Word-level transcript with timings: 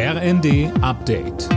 RND 0.00 0.70
Update. 0.80 1.48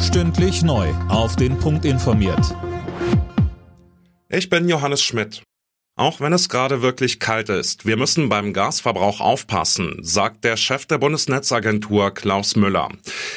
Stündlich 0.00 0.62
neu. 0.62 0.88
Auf 1.10 1.36
den 1.36 1.58
Punkt 1.58 1.84
informiert. 1.84 2.56
Ich 4.30 4.48
bin 4.48 4.70
Johannes 4.70 5.02
Schmidt. 5.02 5.42
Auch 5.96 6.18
wenn 6.18 6.32
es 6.32 6.48
gerade 6.48 6.80
wirklich 6.80 7.20
kalt 7.20 7.50
ist, 7.50 7.84
wir 7.84 7.98
müssen 7.98 8.30
beim 8.30 8.54
Gasverbrauch 8.54 9.20
aufpassen, 9.20 9.98
sagt 10.00 10.44
der 10.44 10.56
Chef 10.56 10.86
der 10.86 10.96
Bundesnetzagentur 10.96 12.12
Klaus 12.12 12.56
Müller. 12.56 12.88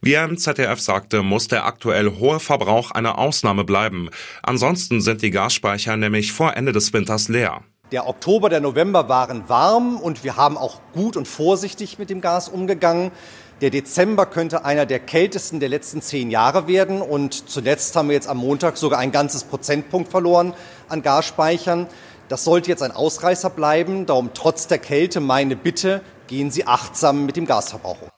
Wie 0.00 0.14
er 0.14 0.24
im 0.24 0.38
ZDF 0.38 0.80
sagte, 0.80 1.22
muss 1.22 1.48
der 1.48 1.66
aktuell 1.66 2.12
hohe 2.12 2.40
Verbrauch 2.40 2.92
eine 2.92 3.18
Ausnahme 3.18 3.64
bleiben. 3.64 4.08
Ansonsten 4.42 5.02
sind 5.02 5.20
die 5.20 5.30
Gasspeicher 5.30 5.98
nämlich 5.98 6.32
vor 6.32 6.56
Ende 6.56 6.72
des 6.72 6.94
Winters 6.94 7.28
leer. 7.28 7.62
Der 7.92 8.08
Oktober, 8.08 8.48
der 8.48 8.60
November 8.60 9.08
waren 9.08 9.48
warm 9.48 9.96
und 9.96 10.24
wir 10.24 10.36
haben 10.36 10.58
auch 10.58 10.80
gut 10.92 11.16
und 11.16 11.28
vorsichtig 11.28 12.00
mit 12.00 12.10
dem 12.10 12.20
Gas 12.20 12.48
umgegangen. 12.48 13.12
Der 13.60 13.70
Dezember 13.70 14.26
könnte 14.26 14.64
einer 14.64 14.86
der 14.86 14.98
kältesten 14.98 15.60
der 15.60 15.68
letzten 15.68 16.02
zehn 16.02 16.32
Jahre 16.32 16.66
werden 16.66 17.00
und 17.00 17.48
zuletzt 17.48 17.94
haben 17.94 18.08
wir 18.08 18.14
jetzt 18.16 18.28
am 18.28 18.38
Montag 18.38 18.76
sogar 18.76 18.98
ein 18.98 19.12
ganzes 19.12 19.44
Prozentpunkt 19.44 20.10
verloren 20.10 20.52
an 20.88 21.02
Gasspeichern. 21.02 21.86
Das 22.28 22.42
sollte 22.42 22.70
jetzt 22.70 22.82
ein 22.82 22.90
Ausreißer 22.90 23.50
bleiben. 23.50 24.04
Darum 24.04 24.30
trotz 24.34 24.66
der 24.66 24.78
Kälte 24.78 25.20
meine 25.20 25.54
Bitte, 25.54 26.02
gehen 26.26 26.50
Sie 26.50 26.66
achtsam 26.66 27.24
mit 27.24 27.36
dem 27.36 27.46
Gasverbrauch 27.46 28.02
um. 28.02 28.15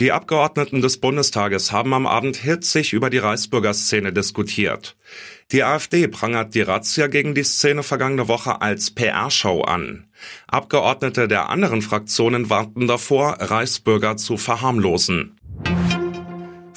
Die 0.00 0.12
Abgeordneten 0.12 0.80
des 0.80 0.98
Bundestages 0.98 1.72
haben 1.72 1.92
am 1.92 2.06
Abend 2.06 2.38
hitzig 2.38 2.94
über 2.94 3.10
die 3.10 3.18
Reichsbürgerszene 3.18 4.14
diskutiert. 4.14 4.96
Die 5.52 5.62
AfD 5.62 6.08
prangert 6.08 6.54
die 6.54 6.62
Razzia 6.62 7.06
gegen 7.06 7.34
die 7.34 7.42
Szene 7.42 7.82
vergangene 7.82 8.26
Woche 8.26 8.62
als 8.62 8.92
PR-Show 8.92 9.60
an. 9.60 10.06
Abgeordnete 10.46 11.28
der 11.28 11.50
anderen 11.50 11.82
Fraktionen 11.82 12.48
warnten 12.48 12.86
davor, 12.86 13.36
Reichsbürger 13.40 14.16
zu 14.16 14.38
verharmlosen. 14.38 15.38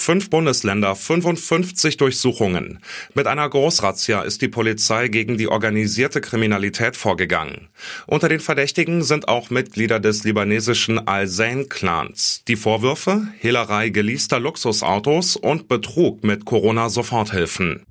Fünf 0.04 0.30
Bundesländer, 0.30 0.98
55 0.98 1.96
Durchsuchungen. 1.96 2.80
Mit 3.14 3.26
einer 3.26 3.48
Großrazzia 3.48 4.22
ist 4.24 4.42
die 4.42 4.50
Polizei 4.50 5.08
gegen 5.08 5.38
die 5.38 5.48
organisierte 5.48 6.20
Kriminalität 6.20 6.98
vorgegangen. 6.98 7.70
Unter 8.06 8.28
den 8.28 8.42
Verdächtigen 8.42 9.02
sind 9.02 9.30
auch 9.30 9.50
Mitglieder 9.50 10.02
des 10.02 10.26
libanesischen 10.26 11.08
Al-Zain-Clans. 11.08 12.44
Die 12.50 12.58
Vorwürfe? 12.58 13.30
Hehlerei 13.40 13.88
geleaster 13.88 14.42
Luxusautos 14.42 15.38
und 15.38 15.70
Betrug 15.70 16.22
mit 16.26 16.44
Corona-Soforthilfen. 16.44 17.86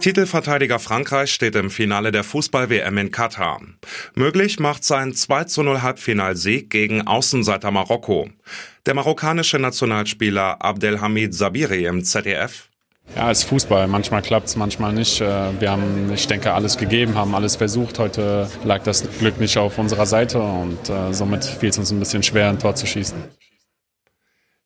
Titelverteidiger 0.00 0.78
Frankreich 0.78 1.30
steht 1.30 1.54
im 1.54 1.70
Finale 1.70 2.10
der 2.10 2.24
Fußball-WM 2.24 2.96
in 2.96 3.10
Katar. 3.10 3.60
Möglich 4.14 4.58
macht 4.58 4.82
sein 4.82 5.14
2 5.14 5.44
zu 5.44 5.62
0 5.62 5.82
Halbfinalsieg 5.82 6.70
gegen 6.70 7.06
Außenseiter 7.06 7.70
Marokko. 7.70 8.30
Der 8.86 8.94
marokkanische 8.94 9.58
Nationalspieler 9.58 10.64
Abdelhamid 10.64 11.34
Sabiri 11.34 11.84
im 11.84 12.02
ZDF. 12.02 12.70
Ja, 13.14 13.30
es 13.30 13.40
ist 13.40 13.44
Fußball. 13.48 13.88
Manchmal 13.88 14.22
klappt 14.22 14.48
es, 14.48 14.56
manchmal 14.56 14.92
nicht. 14.94 15.20
Äh, 15.20 15.60
wir 15.60 15.70
haben, 15.70 16.10
ich 16.14 16.26
denke, 16.26 16.52
alles 16.52 16.78
gegeben, 16.78 17.16
haben 17.16 17.34
alles 17.34 17.56
versucht. 17.56 17.98
Heute 17.98 18.48
lag 18.64 18.82
das 18.82 19.06
Glück 19.18 19.38
nicht 19.38 19.58
auf 19.58 19.78
unserer 19.78 20.06
Seite 20.06 20.40
und 20.40 20.88
äh, 20.88 21.12
somit 21.12 21.44
fiel 21.44 21.70
es 21.70 21.78
uns 21.78 21.90
ein 21.90 21.98
bisschen 21.98 22.22
schwer, 22.22 22.48
ein 22.48 22.58
Tor 22.58 22.74
zu 22.74 22.86
schießen. 22.86 23.18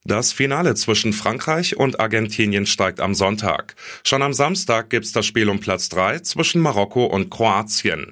Das 0.07 0.33
Finale 0.33 0.75
zwischen 0.75 1.15
Frankreich 1.15 1.79
und 1.79 1.99
Argentinien 1.99 2.67
steigt 2.67 3.01
am 3.01 3.15
Sonntag. 3.15 3.75
Schon 4.05 4.21
am 4.21 4.35
Samstag 4.35 4.91
gibt's 4.91 5.13
das 5.13 5.25
Spiel 5.25 5.49
um 5.49 5.61
Platz 5.61 5.89
3 5.89 6.19
zwischen 6.19 6.61
Marokko 6.61 7.07
und 7.07 7.31
Kroatien. 7.31 8.07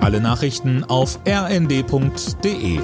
Alle 0.00 0.20
Nachrichten 0.20 0.84
auf 0.84 1.18
rnd.de 1.26 2.78